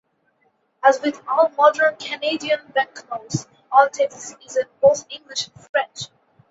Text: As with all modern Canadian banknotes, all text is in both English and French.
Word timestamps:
As 0.83 0.99
with 0.99 1.21
all 1.27 1.49
modern 1.49 1.95
Canadian 1.97 2.57
banknotes, 2.73 3.47
all 3.71 3.87
text 3.87 4.35
is 4.43 4.57
in 4.57 4.65
both 4.81 5.05
English 5.11 5.49
and 5.49 5.67
French. 5.69 6.07